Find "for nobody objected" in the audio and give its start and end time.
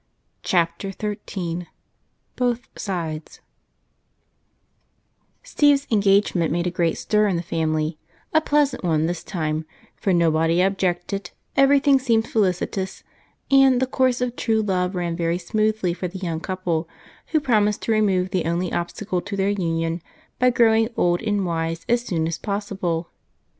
9.95-11.29